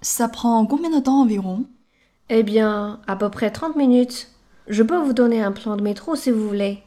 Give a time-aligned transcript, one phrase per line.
[0.00, 1.64] Ça prend combien de temps environ
[2.28, 4.28] Eh bien, à peu près 30 minutes.
[4.66, 6.82] Je peux vous donner un plan de métro si vous voulez.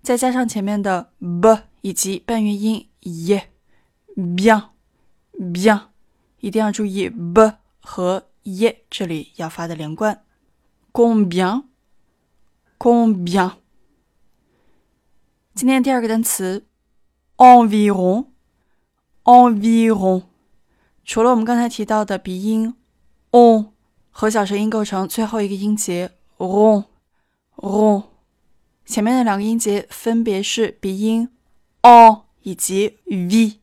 [0.00, 5.82] 再加上前面的 b 以及半元音 ye，bien，bien，
[6.38, 10.24] 一定要注意 b 和 ye 这里要发的连贯
[10.90, 11.64] ，combien。
[12.78, 13.56] combien？
[15.54, 16.64] 今天第二个单词
[17.36, 20.22] environ，environ，
[21.04, 22.74] 除了我们刚才提到的鼻音
[23.32, 23.66] on
[24.10, 26.12] 和小舌音构成最后一个音节
[26.46, 28.04] ron，ron，
[28.86, 31.28] 前面的两个音节分别是鼻音
[31.82, 33.60] on 以及 v。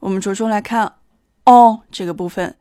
[0.00, 0.98] 我们着重来看
[1.46, 2.56] on 这个部分。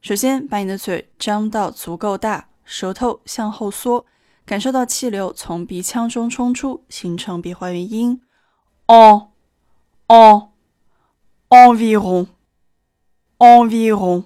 [0.00, 4.06] 首先，把你的嘴张到足够大，舌头向后缩。
[4.44, 8.20] 感受到气流从鼻腔中冲出，形成笔画元音
[8.86, 9.28] ，on
[10.08, 10.48] on
[11.48, 12.26] environ
[13.38, 14.24] environ。